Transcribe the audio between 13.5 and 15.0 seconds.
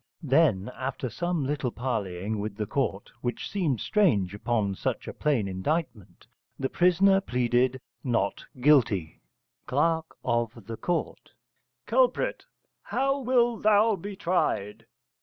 thou be tried?